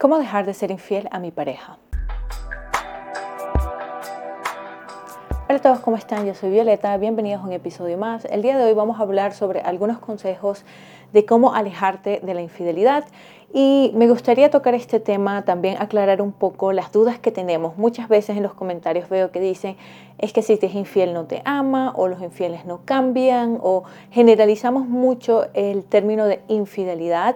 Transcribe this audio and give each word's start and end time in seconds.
¿Cómo 0.00 0.20
dejar 0.20 0.46
de 0.46 0.54
ser 0.54 0.70
infiel 0.70 1.08
a 1.10 1.18
mi 1.18 1.32
pareja? 1.32 1.76
Hola 5.48 5.58
a 5.58 5.58
todos, 5.58 5.80
¿cómo 5.80 5.96
están? 5.96 6.24
Yo 6.24 6.34
soy 6.34 6.50
Violeta, 6.50 6.96
bienvenidos 6.98 7.42
a 7.42 7.46
un 7.46 7.52
episodio 7.52 7.98
más. 7.98 8.24
El 8.26 8.42
día 8.42 8.56
de 8.56 8.62
hoy 8.62 8.74
vamos 8.74 9.00
a 9.00 9.02
hablar 9.02 9.32
sobre 9.32 9.60
algunos 9.60 9.98
consejos 9.98 10.64
de 11.12 11.26
cómo 11.26 11.52
alejarte 11.52 12.20
de 12.22 12.32
la 12.32 12.42
infidelidad 12.42 13.06
y 13.52 13.90
me 13.96 14.06
gustaría 14.06 14.50
tocar 14.50 14.74
este 14.74 15.00
tema, 15.00 15.44
también 15.44 15.76
aclarar 15.80 16.22
un 16.22 16.30
poco 16.30 16.72
las 16.72 16.92
dudas 16.92 17.18
que 17.18 17.32
tenemos. 17.32 17.76
Muchas 17.76 18.08
veces 18.08 18.36
en 18.36 18.44
los 18.44 18.54
comentarios 18.54 19.08
veo 19.08 19.32
que 19.32 19.40
dicen, 19.40 19.76
es 20.18 20.32
que 20.32 20.42
si 20.42 20.56
te 20.58 20.66
es 20.66 20.76
infiel 20.76 21.12
no 21.12 21.24
te 21.24 21.42
ama, 21.44 21.92
o 21.96 22.06
los 22.06 22.22
infieles 22.22 22.66
no 22.66 22.82
cambian, 22.84 23.58
o 23.60 23.82
generalizamos 24.12 24.86
mucho 24.86 25.46
el 25.54 25.82
término 25.82 26.26
de 26.26 26.40
infidelidad 26.46 27.34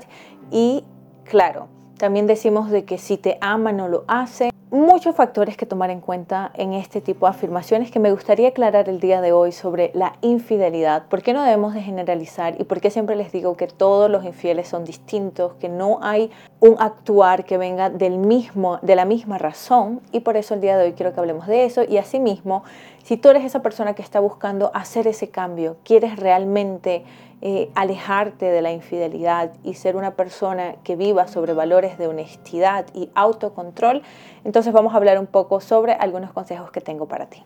y 0.53 0.85
claro, 1.25 1.67
también 2.03 2.27
decimos 2.27 2.69
de 2.69 2.85
que 2.85 2.99
si 2.99 3.17
te 3.17 3.39
ama 3.41 3.71
no 3.71 3.87
lo 3.87 4.03
hace. 4.09 4.51
Muchos 4.73 5.15
factores 5.15 5.57
que 5.57 5.67
tomar 5.67 5.91
en 5.91 6.01
cuenta 6.01 6.51
en 6.55 6.73
este 6.73 7.01
tipo 7.01 7.27
de 7.27 7.31
afirmaciones 7.31 7.93
que 7.93 8.01
me 8.01 8.11
gustaría 8.11 8.49
aclarar 8.49 8.89
el 8.89 8.99
día 8.99 9.21
de 9.21 9.31
hoy 9.31 9.53
sobre 9.53 9.93
la 9.95 10.17
infidelidad. 10.21 11.07
¿Por 11.07 11.23
qué 11.23 11.33
no 11.33 11.45
debemos 11.45 11.75
de 11.75 11.81
generalizar 11.83 12.61
y 12.61 12.65
por 12.65 12.81
qué 12.81 12.91
siempre 12.91 13.15
les 13.15 13.31
digo 13.31 13.57
que 13.57 13.69
todos 13.69 14.11
los 14.11 14.25
infieles 14.25 14.67
son 14.67 14.85
distintos, 14.85 15.53
que 15.61 15.69
no 15.69 16.01
hay 16.03 16.33
un 16.59 16.75
actuar 16.81 17.45
que 17.45 17.57
venga 17.57 17.89
del 17.89 18.19
mismo, 18.19 18.81
de 18.83 18.97
la 18.97 19.05
misma 19.05 19.39
razón? 19.39 20.01
Y 20.11 20.21
por 20.21 20.37
eso 20.37 20.55
el 20.55 20.61
día 20.61 20.77
de 20.77 20.87
hoy 20.87 20.93
quiero 20.95 21.15
que 21.15 21.21
hablemos 21.21 21.47
de 21.47 21.67
eso. 21.67 21.85
Y 21.89 21.99
asimismo, 21.99 22.65
si 23.05 23.17
tú 23.17 23.29
eres 23.29 23.45
esa 23.45 23.63
persona 23.63 23.95
que 23.95 24.03
está 24.03 24.19
buscando 24.19 24.73
hacer 24.75 25.07
ese 25.07 25.29
cambio, 25.29 25.77
quieres 25.85 26.17
realmente 26.17 27.05
eh, 27.45 27.73
alejarte 27.75 28.47
de 28.47 28.63
la 28.63 28.71
infidelidad 28.71 29.51
y 29.65 29.75
ser 29.75 29.97
una 29.97 30.15
persona 30.15 30.77
que 30.85 30.95
viva 30.95 31.27
sobre 31.27 31.55
valores 31.55 31.99
de 31.99 32.07
honestidad 32.07 32.87
y 32.95 33.11
autocontrol, 33.17 34.03
entonces 34.45 34.73
vamos 34.73 34.95
a 34.95 34.99
hablar 34.99 35.19
un 35.19 35.27
poco 35.27 35.61
sobre 35.61 35.95
algunos 35.95 36.33
consejos 36.33 36.71
que 36.71 36.81
tengo 36.81 37.09
para 37.09 37.27
ti. 37.27 37.43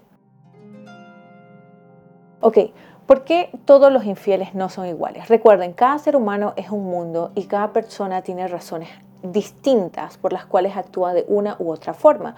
Ok, 2.43 2.59
¿por 3.07 3.25
qué 3.25 3.49
todos 3.65 3.91
los 3.91 4.05
infieles 4.05 4.55
no 4.55 4.69
son 4.69 4.85
iguales? 4.85 5.29
Recuerden, 5.29 5.73
cada 5.73 5.99
ser 5.99 6.15
humano 6.15 6.53
es 6.57 6.69
un 6.69 6.85
mundo 6.85 7.33
y 7.35 7.45
cada 7.45 7.73
persona 7.73 8.21
tiene 8.21 8.47
razones 8.49 8.91
distintas 9.23 10.19
por 10.19 10.35
las 10.35 10.45
cuales 10.45 10.77
actúa 10.77 11.15
de 11.15 11.25
una 11.27 11.57
u 11.59 11.71
otra 11.71 11.95
forma. 11.95 12.37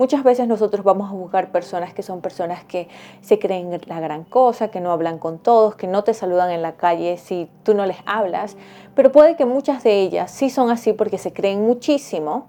Muchas 0.00 0.24
veces 0.24 0.48
nosotros 0.48 0.82
vamos 0.82 1.10
a 1.10 1.12
buscar 1.12 1.52
personas 1.52 1.92
que 1.92 2.02
son 2.02 2.22
personas 2.22 2.64
que 2.64 2.88
se 3.20 3.38
creen 3.38 3.78
la 3.84 4.00
gran 4.00 4.24
cosa, 4.24 4.68
que 4.68 4.80
no 4.80 4.92
hablan 4.92 5.18
con 5.18 5.38
todos, 5.38 5.74
que 5.74 5.86
no 5.86 6.04
te 6.04 6.14
saludan 6.14 6.50
en 6.50 6.62
la 6.62 6.72
calle 6.72 7.18
si 7.18 7.50
tú 7.64 7.74
no 7.74 7.84
les 7.84 7.98
hablas, 8.06 8.56
pero 8.94 9.12
puede 9.12 9.36
que 9.36 9.44
muchas 9.44 9.84
de 9.84 10.00
ellas 10.00 10.30
sí 10.30 10.48
son 10.48 10.70
así 10.70 10.94
porque 10.94 11.18
se 11.18 11.34
creen 11.34 11.66
muchísimo, 11.66 12.46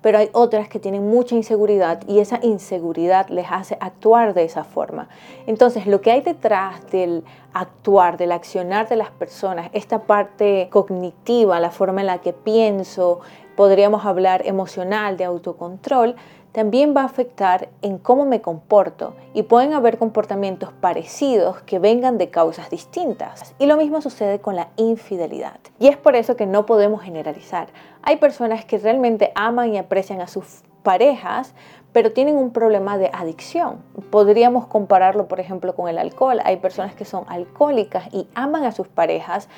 pero 0.00 0.18
hay 0.18 0.28
otras 0.32 0.68
que 0.68 0.80
tienen 0.80 1.08
mucha 1.08 1.36
inseguridad 1.36 2.00
y 2.08 2.18
esa 2.18 2.40
inseguridad 2.42 3.28
les 3.28 3.46
hace 3.48 3.78
actuar 3.80 4.34
de 4.34 4.42
esa 4.42 4.64
forma. 4.64 5.08
Entonces, 5.46 5.86
lo 5.86 6.00
que 6.00 6.10
hay 6.10 6.20
detrás 6.20 6.84
del 6.90 7.22
actuar, 7.52 8.16
del 8.16 8.32
accionar 8.32 8.88
de 8.88 8.96
las 8.96 9.10
personas, 9.10 9.70
esta 9.72 10.00
parte 10.00 10.68
cognitiva, 10.72 11.60
la 11.60 11.70
forma 11.70 12.00
en 12.00 12.08
la 12.08 12.18
que 12.18 12.32
pienso, 12.32 13.20
podríamos 13.58 14.04
hablar 14.04 14.46
emocional, 14.46 15.16
de 15.16 15.24
autocontrol, 15.24 16.14
también 16.58 16.92
va 16.92 17.02
a 17.02 17.04
afectar 17.04 17.68
en 17.82 17.98
cómo 17.98 18.24
me 18.24 18.40
comporto 18.40 19.14
y 19.32 19.44
pueden 19.44 19.74
haber 19.74 19.96
comportamientos 19.96 20.72
parecidos 20.72 21.60
que 21.62 21.78
vengan 21.78 22.18
de 22.18 22.30
causas 22.30 22.68
distintas. 22.68 23.54
Y 23.60 23.66
lo 23.66 23.76
mismo 23.76 24.02
sucede 24.02 24.40
con 24.40 24.56
la 24.56 24.66
infidelidad. 24.74 25.60
Y 25.78 25.86
es 25.86 25.96
por 25.96 26.16
eso 26.16 26.34
que 26.34 26.46
no 26.46 26.66
podemos 26.66 27.00
generalizar. 27.00 27.68
Hay 28.02 28.16
personas 28.16 28.64
que 28.64 28.76
realmente 28.76 29.30
aman 29.36 29.72
y 29.72 29.78
aprecian 29.78 30.20
a 30.20 30.26
sus 30.26 30.64
parejas, 30.82 31.54
pero 31.92 32.12
tienen 32.12 32.36
un 32.36 32.50
problema 32.50 32.98
de 32.98 33.08
adicción. 33.12 33.80
Podríamos 34.10 34.66
compararlo, 34.66 35.28
por 35.28 35.38
ejemplo, 35.38 35.76
con 35.76 35.88
el 35.88 35.96
alcohol. 35.96 36.40
Hay 36.42 36.56
personas 36.56 36.92
que 36.96 37.04
son 37.04 37.22
alcohólicas 37.28 38.12
y 38.12 38.26
aman 38.34 38.64
a 38.64 38.72
sus 38.72 38.88
parejas, 38.88 39.48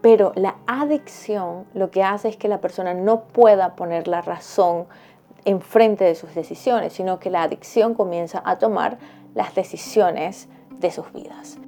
pero 0.00 0.32
la 0.34 0.56
adicción 0.66 1.66
lo 1.72 1.92
que 1.92 2.02
hace 2.02 2.28
es 2.28 2.36
que 2.36 2.48
la 2.48 2.60
persona 2.60 2.94
no 2.94 3.20
pueda 3.26 3.76
poner 3.76 4.08
la 4.08 4.22
razón 4.22 4.86
enfrente 5.48 6.04
de 6.04 6.14
sus 6.14 6.34
decisiones, 6.34 6.92
sino 6.92 7.18
que 7.18 7.30
la 7.30 7.42
adicción 7.42 7.94
comienza 7.94 8.42
a 8.44 8.58
tomar 8.58 8.98
las 9.34 9.54
decisiones 9.54 10.48
de 10.78 10.90
sus 10.90 11.12
vidas. 11.12 11.58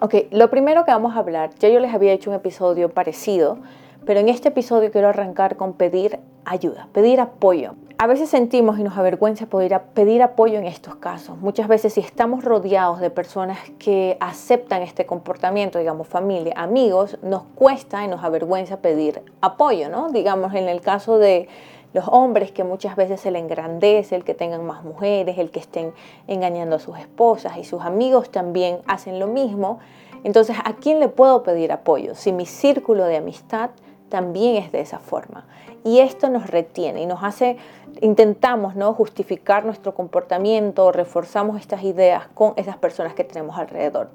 Ok, 0.00 0.14
lo 0.30 0.48
primero 0.50 0.84
que 0.84 0.92
vamos 0.92 1.16
a 1.16 1.18
hablar, 1.18 1.50
ya 1.58 1.68
yo 1.68 1.80
les 1.80 1.92
había 1.92 2.12
hecho 2.12 2.30
un 2.30 2.36
episodio 2.36 2.90
parecido, 2.90 3.58
pero 4.04 4.20
en 4.20 4.28
este 4.28 4.48
episodio 4.48 4.92
quiero 4.92 5.08
arrancar 5.08 5.56
con 5.56 5.72
pedir 5.72 6.20
ayuda, 6.48 6.88
pedir 6.92 7.20
apoyo. 7.20 7.74
A 7.98 8.06
veces 8.06 8.28
sentimos 8.28 8.78
y 8.78 8.84
nos 8.84 8.96
avergüenza 8.96 9.46
pedir 9.46 10.22
apoyo 10.22 10.58
en 10.58 10.66
estos 10.66 10.94
casos. 10.96 11.36
Muchas 11.38 11.66
veces 11.66 11.94
si 11.94 12.00
estamos 12.00 12.44
rodeados 12.44 13.00
de 13.00 13.10
personas 13.10 13.58
que 13.78 14.16
aceptan 14.20 14.82
este 14.82 15.04
comportamiento, 15.04 15.80
digamos 15.80 16.06
familia, 16.06 16.54
amigos, 16.56 17.18
nos 17.22 17.42
cuesta 17.56 18.04
y 18.04 18.08
nos 18.08 18.22
avergüenza 18.22 18.76
pedir 18.76 19.22
apoyo, 19.40 19.88
¿no? 19.88 20.10
Digamos 20.10 20.54
en 20.54 20.68
el 20.68 20.80
caso 20.80 21.18
de 21.18 21.48
los 21.92 22.06
hombres 22.06 22.52
que 22.52 22.62
muchas 22.62 22.94
veces 22.94 23.20
se 23.20 23.32
le 23.32 23.40
engrandece 23.40 24.14
el 24.14 24.22
que 24.22 24.34
tengan 24.34 24.64
más 24.64 24.84
mujeres, 24.84 25.38
el 25.38 25.50
que 25.50 25.58
estén 25.58 25.92
engañando 26.28 26.76
a 26.76 26.78
sus 26.78 26.98
esposas 26.98 27.56
y 27.56 27.64
sus 27.64 27.82
amigos 27.82 28.30
también 28.30 28.78
hacen 28.86 29.18
lo 29.18 29.26
mismo. 29.26 29.80
Entonces, 30.22 30.56
¿a 30.64 30.74
quién 30.74 31.00
le 31.00 31.08
puedo 31.08 31.42
pedir 31.42 31.72
apoyo? 31.72 32.14
Si 32.14 32.30
mi 32.30 32.46
círculo 32.46 33.04
de 33.04 33.16
amistad 33.16 33.70
también 34.08 34.62
es 34.62 34.72
de 34.72 34.80
esa 34.80 34.98
forma. 34.98 35.46
Y 35.84 36.00
esto 36.00 36.28
nos 36.28 36.48
retiene 36.48 37.02
y 37.02 37.06
nos 37.06 37.22
hace, 37.22 37.56
intentamos 38.00 38.74
¿no? 38.74 38.92
justificar 38.94 39.64
nuestro 39.64 39.94
comportamiento, 39.94 40.92
reforzamos 40.92 41.60
estas 41.60 41.82
ideas 41.82 42.26
con 42.34 42.52
esas 42.56 42.76
personas 42.76 43.14
que 43.14 43.24
tenemos 43.24 43.58
alrededor. 43.58 44.10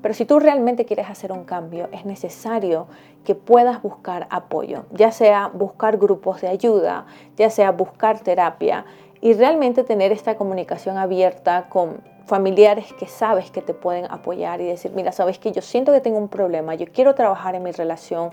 Pero 0.00 0.14
si 0.14 0.24
tú 0.24 0.40
realmente 0.40 0.84
quieres 0.84 1.08
hacer 1.08 1.32
un 1.32 1.44
cambio, 1.44 1.88
es 1.92 2.04
necesario 2.04 2.86
que 3.24 3.34
puedas 3.34 3.80
buscar 3.82 4.26
apoyo, 4.30 4.84
ya 4.90 5.12
sea 5.12 5.48
buscar 5.52 5.96
grupos 5.96 6.40
de 6.40 6.48
ayuda, 6.48 7.06
ya 7.36 7.50
sea 7.50 7.70
buscar 7.70 8.18
terapia 8.20 8.84
y 9.20 9.34
realmente 9.34 9.84
tener 9.84 10.10
esta 10.10 10.36
comunicación 10.36 10.98
abierta 10.98 11.66
con 11.68 12.00
familiares 12.26 12.92
que 12.94 13.06
sabes 13.06 13.50
que 13.50 13.62
te 13.62 13.74
pueden 13.74 14.06
apoyar 14.10 14.60
y 14.60 14.66
decir, 14.66 14.92
mira, 14.94 15.12
sabes 15.12 15.38
que 15.38 15.52
yo 15.52 15.62
siento 15.62 15.92
que 15.92 16.00
tengo 16.00 16.18
un 16.18 16.28
problema, 16.28 16.74
yo 16.74 16.86
quiero 16.92 17.14
trabajar 17.14 17.54
en 17.54 17.62
mi 17.62 17.72
relación, 17.72 18.30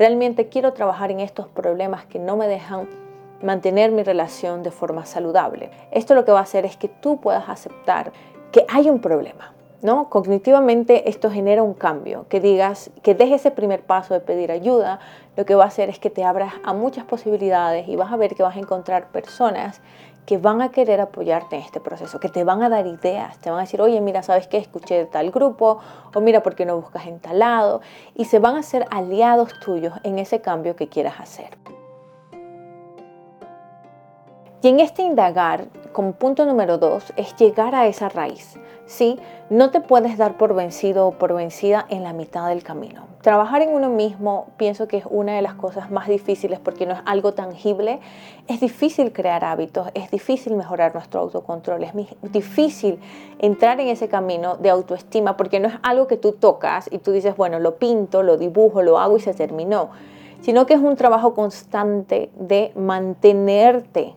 Realmente 0.00 0.48
quiero 0.48 0.72
trabajar 0.72 1.10
en 1.10 1.20
estos 1.20 1.46
problemas 1.46 2.06
que 2.06 2.18
no 2.18 2.34
me 2.34 2.48
dejan 2.48 2.88
mantener 3.42 3.92
mi 3.92 4.02
relación 4.02 4.62
de 4.62 4.70
forma 4.70 5.04
saludable. 5.04 5.70
Esto 5.90 6.14
lo 6.14 6.24
que 6.24 6.32
va 6.32 6.38
a 6.38 6.44
hacer 6.44 6.64
es 6.64 6.78
que 6.78 6.88
tú 6.88 7.20
puedas 7.20 7.50
aceptar 7.50 8.10
que 8.50 8.64
hay 8.68 8.88
un 8.88 9.00
problema. 9.00 9.52
¿No? 9.82 10.08
Cognitivamente 10.08 11.08
esto 11.10 11.30
genera 11.30 11.62
un 11.62 11.74
cambio, 11.74 12.26
que 12.28 12.40
digas, 12.40 12.90
que 13.02 13.14
dejes 13.14 13.40
ese 13.40 13.50
primer 13.50 13.82
paso 13.82 14.14
de 14.14 14.20
pedir 14.20 14.50
ayuda, 14.52 15.00
lo 15.36 15.46
que 15.46 15.54
va 15.54 15.64
a 15.64 15.68
hacer 15.68 15.88
es 15.90 15.98
que 15.98 16.10
te 16.10 16.24
abras 16.24 16.54
a 16.64 16.74
muchas 16.74 17.04
posibilidades 17.04 17.88
y 17.88 17.96
vas 17.96 18.12
a 18.12 18.16
ver 18.16 18.34
que 18.34 18.42
vas 18.42 18.56
a 18.56 18.58
encontrar 18.58 19.08
personas 19.08 19.80
que 20.26 20.38
van 20.38 20.62
a 20.62 20.70
querer 20.70 21.00
apoyarte 21.00 21.56
en 21.56 21.62
este 21.62 21.80
proceso, 21.80 22.20
que 22.20 22.28
te 22.28 22.44
van 22.44 22.62
a 22.62 22.68
dar 22.68 22.86
ideas, 22.86 23.38
te 23.38 23.50
van 23.50 23.58
a 23.58 23.62
decir, 23.62 23.80
oye, 23.80 24.00
mira, 24.00 24.22
¿sabes 24.22 24.46
qué? 24.46 24.58
Escuché 24.58 25.06
tal 25.06 25.30
grupo, 25.30 25.80
o 26.14 26.20
mira, 26.20 26.42
¿por 26.42 26.54
qué 26.54 26.64
no 26.64 26.76
buscas 26.76 27.06
en 27.06 27.18
tal 27.20 27.38
lado? 27.38 27.80
Y 28.14 28.26
se 28.26 28.38
van 28.38 28.56
a 28.56 28.62
ser 28.62 28.86
aliados 28.90 29.58
tuyos 29.60 29.94
en 30.04 30.18
ese 30.18 30.40
cambio 30.40 30.76
que 30.76 30.88
quieras 30.88 31.18
hacer. 31.18 31.56
Y 34.62 34.68
en 34.68 34.80
este 34.80 35.02
indagar, 35.02 35.68
como 35.92 36.12
punto 36.12 36.44
número 36.44 36.78
dos, 36.78 37.12
es 37.16 37.34
llegar 37.36 37.74
a 37.74 37.86
esa 37.86 38.08
raíz. 38.08 38.58
¿sí? 38.90 39.18
No 39.50 39.70
te 39.70 39.80
puedes 39.80 40.18
dar 40.18 40.36
por 40.36 40.54
vencido 40.54 41.06
o 41.06 41.12
por 41.12 41.32
vencida 41.32 41.86
en 41.88 42.02
la 42.02 42.12
mitad 42.12 42.48
del 42.48 42.64
camino. 42.64 43.06
Trabajar 43.22 43.62
en 43.62 43.70
uno 43.70 43.88
mismo 43.88 44.48
pienso 44.56 44.88
que 44.88 44.96
es 44.96 45.04
una 45.08 45.34
de 45.34 45.42
las 45.42 45.54
cosas 45.54 45.90
más 45.90 46.08
difíciles 46.08 46.58
porque 46.58 46.86
no 46.86 46.94
es 46.94 47.00
algo 47.04 47.32
tangible. 47.32 48.00
Es 48.48 48.60
difícil 48.60 49.12
crear 49.12 49.44
hábitos, 49.44 49.88
es 49.94 50.10
difícil 50.10 50.56
mejorar 50.56 50.92
nuestro 50.94 51.20
autocontrol, 51.20 51.84
es 51.84 51.92
difícil 52.32 52.98
entrar 53.38 53.78
en 53.80 53.88
ese 53.88 54.08
camino 54.08 54.56
de 54.56 54.70
autoestima 54.70 55.36
porque 55.36 55.60
no 55.60 55.68
es 55.68 55.74
algo 55.82 56.08
que 56.08 56.16
tú 56.16 56.32
tocas 56.32 56.88
y 56.90 56.98
tú 56.98 57.12
dices, 57.12 57.36
bueno, 57.36 57.60
lo 57.60 57.76
pinto, 57.76 58.22
lo 58.22 58.38
dibujo, 58.38 58.82
lo 58.82 58.98
hago 58.98 59.18
y 59.18 59.20
se 59.20 59.34
terminó, 59.34 59.90
sino 60.40 60.66
que 60.66 60.74
es 60.74 60.80
un 60.80 60.96
trabajo 60.96 61.34
constante 61.34 62.30
de 62.34 62.72
mantenerte 62.74 64.14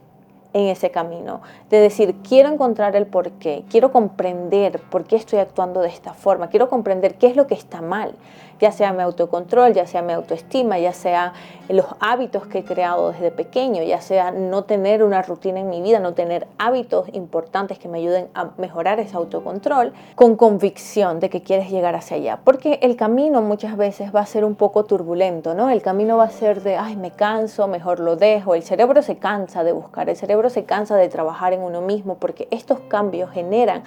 en 0.53 0.67
ese 0.67 0.91
camino, 0.91 1.41
de 1.69 1.77
decir, 1.79 2.15
quiero 2.27 2.49
encontrar 2.49 2.95
el 2.95 3.07
por 3.07 3.31
qué, 3.31 3.65
quiero 3.69 3.91
comprender 3.91 4.79
por 4.79 5.03
qué 5.05 5.15
estoy 5.15 5.39
actuando 5.39 5.81
de 5.81 5.89
esta 5.89 6.13
forma, 6.13 6.49
quiero 6.49 6.69
comprender 6.69 7.15
qué 7.15 7.27
es 7.27 7.35
lo 7.35 7.47
que 7.47 7.55
está 7.55 7.81
mal. 7.81 8.15
ya 8.63 8.71
sea 8.71 8.93
mi 8.93 9.01
autocontrol, 9.01 9.73
ya 9.73 9.85
sea 9.85 10.01
mi 10.01 10.13
autoestima, 10.13 10.79
ya 10.79 10.93
sea 10.93 11.33
los 11.67 11.85
hábitos 11.99 12.47
que 12.47 12.59
he 12.59 12.63
creado 12.63 13.11
desde 13.11 13.29
pequeño, 13.29 13.83
ya 13.83 13.99
sea 13.99 14.31
no 14.31 14.63
tener 14.63 15.03
una 15.03 15.21
rutina 15.21 15.59
en 15.59 15.69
mi 15.69 15.81
vida, 15.81 15.99
no 15.99 16.13
tener 16.13 16.47
hábitos 16.57 17.07
importantes 17.13 17.77
que 17.77 17.89
me 17.89 17.99
ayuden 17.99 18.29
a 18.33 18.51
mejorar 18.57 18.99
ese 18.99 19.17
autocontrol, 19.17 19.93
con 20.15 20.37
convicción 20.37 21.19
de 21.19 21.29
que 21.29 21.41
quieres 21.41 21.69
llegar 21.69 21.95
hacia 21.95 22.17
allá. 22.17 22.39
Porque 22.43 22.79
el 22.81 22.95
camino 22.95 23.41
muchas 23.41 23.75
veces 23.75 24.15
va 24.15 24.21
a 24.21 24.25
ser 24.25 24.45
un 24.45 24.55
poco 24.55 24.85
turbulento, 24.85 25.53
¿no? 25.53 25.69
El 25.69 25.81
camino 25.81 26.17
va 26.17 26.25
a 26.25 26.29
ser 26.29 26.61
de, 26.61 26.77
ay, 26.77 26.95
me 26.95 27.11
canso, 27.11 27.67
mejor 27.67 27.99
lo 27.99 28.15
dejo. 28.15 28.55
El 28.55 28.63
cerebro 28.63 29.01
se 29.01 29.17
cansa 29.17 29.63
de 29.63 29.73
buscar, 29.73 30.09
el 30.09 30.15
cerebro 30.15 30.42
se 30.49 30.65
cansa 30.65 30.95
de 30.95 31.09
trabajar 31.09 31.53
en 31.53 31.61
uno 31.61 31.81
mismo, 31.81 32.17
porque 32.17 32.47
estos 32.51 32.79
cambios 32.81 33.31
generan... 33.31 33.83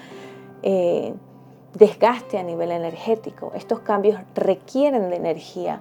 Eh, 0.63 1.15
desgaste 1.77 2.39
a 2.39 2.43
nivel 2.43 2.71
energético. 2.71 3.53
Estos 3.55 3.81
cambios 3.81 4.19
requieren 4.35 5.11
de 5.11 5.17
energía. 5.17 5.81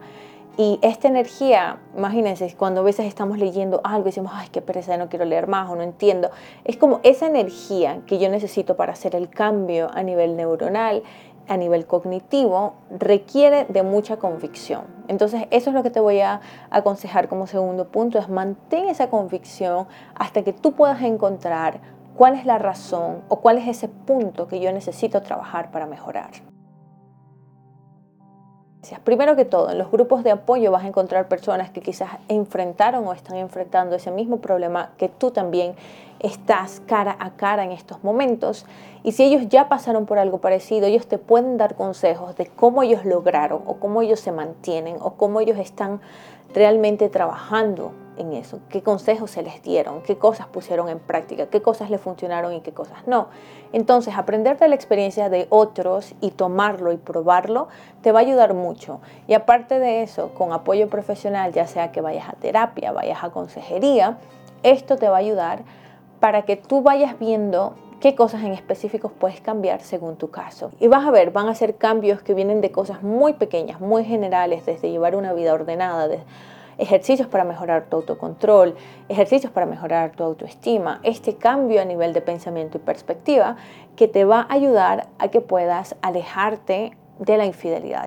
Y 0.57 0.79
esta 0.81 1.09
energía, 1.09 1.79
imagínense, 1.97 2.53
cuando 2.57 2.81
a 2.81 2.83
veces 2.83 3.05
estamos 3.07 3.37
leyendo 3.37 3.81
algo 3.83 4.03
y 4.03 4.11
decimos, 4.11 4.31
ay, 4.33 4.47
qué 4.51 4.61
pereza, 4.61 4.95
no 4.95 5.09
quiero 5.09 5.25
leer 5.25 5.47
más 5.47 5.69
o 5.69 5.75
no 5.75 5.81
entiendo. 5.81 6.31
Es 6.63 6.77
como 6.77 7.01
esa 7.03 7.27
energía 7.27 8.01
que 8.05 8.19
yo 8.19 8.29
necesito 8.29 8.77
para 8.77 8.93
hacer 8.93 9.15
el 9.15 9.29
cambio 9.29 9.89
a 9.93 10.01
nivel 10.01 10.37
neuronal, 10.37 11.03
a 11.47 11.57
nivel 11.57 11.85
cognitivo, 11.85 12.73
requiere 12.89 13.65
de 13.65 13.83
mucha 13.83 14.17
convicción. 14.17 14.83
Entonces, 15.07 15.43
eso 15.51 15.69
es 15.69 15.73
lo 15.73 15.83
que 15.83 15.89
te 15.89 15.99
voy 15.99 16.19
a 16.21 16.41
aconsejar 16.69 17.27
como 17.27 17.47
segundo 17.47 17.89
punto, 17.89 18.17
es 18.19 18.29
mantén 18.29 18.89
esa 18.89 19.09
convicción 19.09 19.87
hasta 20.15 20.43
que 20.43 20.53
tú 20.53 20.73
puedas 20.73 21.01
encontrar 21.01 21.81
cuál 22.15 22.35
es 22.35 22.45
la 22.45 22.57
razón 22.57 23.23
o 23.27 23.41
cuál 23.41 23.57
es 23.57 23.67
ese 23.67 23.87
punto 23.87 24.47
que 24.47 24.59
yo 24.59 24.71
necesito 24.71 25.21
trabajar 25.21 25.71
para 25.71 25.85
mejorar. 25.85 26.31
Primero 29.03 29.35
que 29.35 29.45
todo, 29.45 29.71
en 29.71 29.77
los 29.77 29.91
grupos 29.91 30.23
de 30.23 30.31
apoyo 30.31 30.71
vas 30.71 30.83
a 30.83 30.87
encontrar 30.87 31.27
personas 31.27 31.69
que 31.69 31.81
quizás 31.81 32.09
enfrentaron 32.27 33.07
o 33.07 33.13
están 33.13 33.37
enfrentando 33.37 33.95
ese 33.95 34.11
mismo 34.11 34.37
problema 34.37 34.91
que 34.97 35.09
tú 35.09 35.31
también 35.31 35.75
estás 36.19 36.81
cara 36.85 37.15
a 37.19 37.31
cara 37.31 37.63
en 37.63 37.71
estos 37.71 38.03
momentos. 38.03 38.65
Y 39.03 39.11
si 39.11 39.23
ellos 39.23 39.47
ya 39.49 39.69
pasaron 39.69 40.05
por 40.05 40.17
algo 40.17 40.39
parecido, 40.39 40.87
ellos 40.87 41.07
te 41.07 41.17
pueden 41.17 41.57
dar 41.57 41.75
consejos 41.75 42.35
de 42.35 42.47
cómo 42.47 42.83
ellos 42.83 43.05
lograron 43.05 43.61
o 43.65 43.75
cómo 43.75 44.01
ellos 44.01 44.19
se 44.19 44.31
mantienen 44.31 44.97
o 44.99 45.13
cómo 45.13 45.39
ellos 45.39 45.57
están 45.57 46.01
realmente 46.53 47.09
trabajando 47.09 47.91
en 48.17 48.33
eso, 48.33 48.59
qué 48.69 48.81
consejos 48.81 49.31
se 49.31 49.43
les 49.43 49.61
dieron, 49.61 50.01
qué 50.01 50.17
cosas 50.17 50.47
pusieron 50.47 50.89
en 50.89 50.99
práctica, 50.99 51.47
qué 51.47 51.61
cosas 51.61 51.89
les 51.89 52.01
funcionaron 52.01 52.53
y 52.53 52.61
qué 52.61 52.71
cosas 52.71 53.07
no. 53.07 53.27
Entonces, 53.73 54.15
aprender 54.17 54.57
de 54.57 54.67
la 54.67 54.75
experiencia 54.75 55.29
de 55.29 55.47
otros 55.49 56.13
y 56.21 56.31
tomarlo 56.31 56.91
y 56.91 56.97
probarlo 56.97 57.67
te 58.01 58.11
va 58.11 58.19
a 58.19 58.21
ayudar 58.21 58.53
mucho. 58.53 58.99
Y 59.27 59.33
aparte 59.33 59.79
de 59.79 60.03
eso, 60.03 60.33
con 60.33 60.53
apoyo 60.53 60.89
profesional, 60.89 61.51
ya 61.51 61.67
sea 61.67 61.91
que 61.91 62.01
vayas 62.01 62.29
a 62.29 62.33
terapia, 62.33 62.91
vayas 62.91 63.23
a 63.23 63.31
consejería, 63.31 64.17
esto 64.63 64.95
te 64.97 65.09
va 65.09 65.17
a 65.17 65.19
ayudar 65.19 65.63
para 66.19 66.43
que 66.43 66.55
tú 66.55 66.81
vayas 66.81 67.19
viendo 67.19 67.75
qué 67.99 68.15
cosas 68.15 68.43
en 68.43 68.53
específicos 68.53 69.11
puedes 69.11 69.41
cambiar 69.41 69.81
según 69.81 70.15
tu 70.15 70.29
caso. 70.29 70.71
Y 70.79 70.87
vas 70.87 71.05
a 71.05 71.11
ver, 71.11 71.31
van 71.31 71.47
a 71.47 71.55
ser 71.55 71.75
cambios 71.75 72.21
que 72.21 72.33
vienen 72.33 72.61
de 72.61 72.71
cosas 72.71 73.03
muy 73.03 73.33
pequeñas, 73.33 73.79
muy 73.81 74.05
generales, 74.05 74.65
desde 74.65 74.91
llevar 74.91 75.15
una 75.15 75.33
vida 75.33 75.53
ordenada, 75.53 76.07
desde 76.07 76.23
ejercicios 76.77 77.27
para 77.27 77.43
mejorar 77.43 77.85
tu 77.85 77.97
autocontrol, 77.97 78.75
ejercicios 79.09 79.51
para 79.51 79.65
mejorar 79.65 80.11
tu 80.11 80.23
autoestima, 80.23 80.99
este 81.03 81.35
cambio 81.35 81.81
a 81.81 81.85
nivel 81.85 82.13
de 82.13 82.21
pensamiento 82.21 82.77
y 82.77 82.81
perspectiva 82.81 83.57
que 83.95 84.07
te 84.07 84.25
va 84.25 84.41
a 84.41 84.53
ayudar 84.53 85.07
a 85.19 85.29
que 85.29 85.41
puedas 85.41 85.95
alejarte 86.01 86.97
de 87.19 87.37
la 87.37 87.45
infidelidad. 87.45 88.05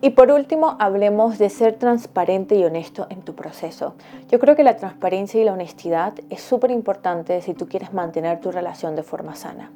Y 0.00 0.10
por 0.10 0.30
último, 0.30 0.76
hablemos 0.80 1.38
de 1.38 1.48
ser 1.48 1.76
transparente 1.76 2.56
y 2.56 2.64
honesto 2.64 3.06
en 3.08 3.22
tu 3.22 3.34
proceso. 3.34 3.94
Yo 4.28 4.38
creo 4.38 4.54
que 4.54 4.62
la 4.62 4.76
transparencia 4.76 5.40
y 5.40 5.44
la 5.44 5.54
honestidad 5.54 6.12
es 6.28 6.42
súper 6.42 6.70
importante 6.72 7.40
si 7.40 7.54
tú 7.54 7.68
quieres 7.68 7.94
mantener 7.94 8.38
tu 8.40 8.52
relación 8.52 8.96
de 8.96 9.02
forma 9.02 9.34
sana 9.34 9.70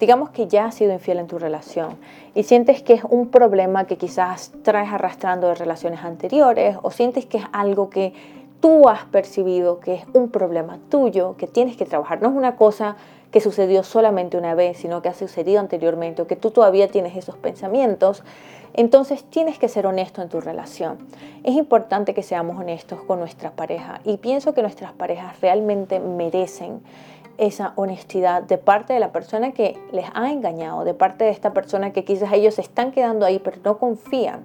digamos 0.00 0.30
que 0.30 0.48
ya 0.48 0.64
has 0.64 0.74
sido 0.74 0.92
infiel 0.92 1.18
en 1.18 1.26
tu 1.26 1.38
relación 1.38 1.98
y 2.34 2.42
sientes 2.42 2.82
que 2.82 2.94
es 2.94 3.04
un 3.04 3.28
problema 3.28 3.84
que 3.84 3.98
quizás 3.98 4.50
traes 4.62 4.90
arrastrando 4.90 5.48
de 5.48 5.54
relaciones 5.54 6.00
anteriores 6.02 6.76
o 6.82 6.90
sientes 6.90 7.26
que 7.26 7.36
es 7.38 7.44
algo 7.52 7.90
que 7.90 8.14
tú 8.60 8.88
has 8.88 9.04
percibido 9.04 9.78
que 9.78 9.94
es 9.94 10.04
un 10.14 10.30
problema 10.30 10.78
tuyo, 10.88 11.36
que 11.36 11.46
tienes 11.46 11.76
que 11.76 11.84
trabajar. 11.84 12.22
No 12.22 12.30
es 12.30 12.34
una 12.34 12.56
cosa 12.56 12.96
que 13.30 13.40
sucedió 13.40 13.82
solamente 13.84 14.36
una 14.36 14.54
vez, 14.54 14.78
sino 14.78 15.02
que 15.02 15.08
ha 15.08 15.14
sucedido 15.14 15.60
anteriormente 15.60 16.22
o 16.22 16.26
que 16.26 16.36
tú 16.36 16.50
todavía 16.50 16.88
tienes 16.88 17.16
esos 17.16 17.36
pensamientos. 17.36 18.22
Entonces 18.72 19.24
tienes 19.24 19.58
que 19.58 19.68
ser 19.68 19.86
honesto 19.86 20.22
en 20.22 20.28
tu 20.28 20.40
relación. 20.40 20.98
Es 21.44 21.54
importante 21.54 22.14
que 22.14 22.22
seamos 22.22 22.58
honestos 22.58 23.00
con 23.02 23.18
nuestra 23.18 23.50
pareja 23.50 24.00
y 24.04 24.16
pienso 24.16 24.54
que 24.54 24.62
nuestras 24.62 24.92
parejas 24.92 25.40
realmente 25.40 26.00
merecen 26.00 26.80
esa 27.40 27.72
honestidad 27.76 28.42
de 28.42 28.58
parte 28.58 28.92
de 28.92 29.00
la 29.00 29.12
persona 29.12 29.52
que 29.52 29.76
les 29.92 30.06
ha 30.14 30.30
engañado, 30.30 30.84
de 30.84 30.94
parte 30.94 31.24
de 31.24 31.30
esta 31.30 31.52
persona 31.52 31.92
que 31.92 32.04
quizás 32.04 32.32
ellos 32.32 32.58
están 32.58 32.92
quedando 32.92 33.24
ahí 33.26 33.38
pero 33.38 33.56
no 33.64 33.78
confían. 33.78 34.44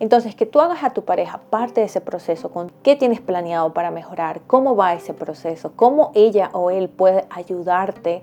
Entonces, 0.00 0.36
que 0.36 0.46
tú 0.46 0.60
hagas 0.60 0.84
a 0.84 0.90
tu 0.90 1.04
pareja 1.04 1.40
parte 1.50 1.80
de 1.80 1.86
ese 1.86 2.00
proceso, 2.00 2.50
con 2.50 2.70
qué 2.84 2.94
tienes 2.94 3.20
planeado 3.20 3.72
para 3.72 3.90
mejorar, 3.90 4.40
cómo 4.46 4.76
va 4.76 4.94
ese 4.94 5.12
proceso, 5.12 5.72
cómo 5.74 6.12
ella 6.14 6.50
o 6.52 6.70
él 6.70 6.88
puede 6.88 7.24
ayudarte 7.30 8.22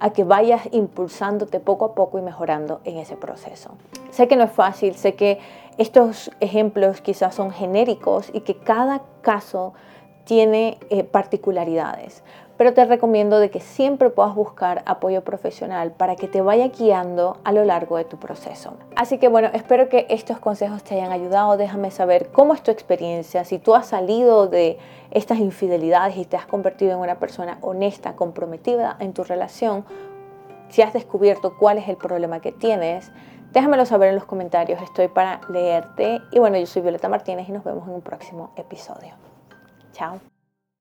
a 0.00 0.10
que 0.10 0.24
vayas 0.24 0.68
impulsándote 0.72 1.60
poco 1.60 1.86
a 1.86 1.94
poco 1.94 2.18
y 2.18 2.22
mejorando 2.22 2.80
en 2.84 2.98
ese 2.98 3.16
proceso. 3.16 3.70
Sé 4.10 4.28
que 4.28 4.36
no 4.36 4.44
es 4.44 4.52
fácil, 4.52 4.96
sé 4.96 5.14
que 5.14 5.38
estos 5.78 6.30
ejemplos 6.40 7.00
quizás 7.00 7.34
son 7.34 7.52
genéricos 7.52 8.30
y 8.34 8.40
que 8.40 8.56
cada 8.56 9.00
caso 9.22 9.72
tiene 10.24 10.78
eh, 10.90 11.04
particularidades, 11.04 12.22
pero 12.56 12.72
te 12.72 12.84
recomiendo 12.84 13.38
de 13.40 13.50
que 13.50 13.60
siempre 13.60 14.10
puedas 14.10 14.34
buscar 14.34 14.82
apoyo 14.86 15.22
profesional 15.22 15.92
para 15.92 16.16
que 16.16 16.28
te 16.28 16.40
vaya 16.40 16.68
guiando 16.68 17.38
a 17.44 17.52
lo 17.52 17.64
largo 17.64 17.96
de 17.96 18.04
tu 18.04 18.18
proceso. 18.18 18.74
Así 18.96 19.18
que 19.18 19.28
bueno, 19.28 19.48
espero 19.52 19.88
que 19.88 20.06
estos 20.08 20.38
consejos 20.38 20.84
te 20.84 20.94
hayan 20.94 21.12
ayudado. 21.12 21.56
Déjame 21.56 21.90
saber 21.90 22.30
cómo 22.30 22.54
es 22.54 22.62
tu 22.62 22.70
experiencia, 22.70 23.44
si 23.44 23.58
tú 23.58 23.74
has 23.74 23.86
salido 23.86 24.46
de 24.46 24.78
estas 25.10 25.38
infidelidades 25.38 26.16
y 26.16 26.24
te 26.24 26.36
has 26.36 26.46
convertido 26.46 26.92
en 26.92 26.98
una 26.98 27.18
persona 27.18 27.58
honesta, 27.60 28.14
comprometida 28.14 28.96
en 29.00 29.12
tu 29.12 29.24
relación, 29.24 29.84
si 30.68 30.82
has 30.82 30.92
descubierto 30.92 31.56
cuál 31.56 31.78
es 31.78 31.88
el 31.88 31.96
problema 31.96 32.40
que 32.40 32.52
tienes. 32.52 33.12
Déjamelo 33.52 33.86
saber 33.86 34.08
en 34.08 34.16
los 34.16 34.24
comentarios, 34.24 34.82
estoy 34.82 35.06
para 35.06 35.40
leerte. 35.48 36.20
Y 36.32 36.40
bueno, 36.40 36.58
yo 36.58 36.66
soy 36.66 36.82
Violeta 36.82 37.08
Martínez 37.08 37.48
y 37.48 37.52
nos 37.52 37.62
vemos 37.62 37.86
en 37.86 37.94
un 37.94 38.02
próximo 38.02 38.52
episodio. 38.56 39.14
Chao. 39.92 40.33